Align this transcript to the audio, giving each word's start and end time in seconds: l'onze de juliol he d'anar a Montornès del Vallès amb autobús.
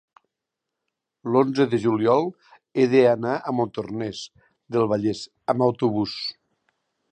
l'onze 1.35 1.67
de 1.73 1.79
juliol 1.83 2.25
he 2.83 2.87
d'anar 2.95 3.35
a 3.37 3.55
Montornès 3.59 4.25
del 4.77 4.91
Vallès 4.95 5.25
amb 5.55 5.69
autobús. 5.71 6.19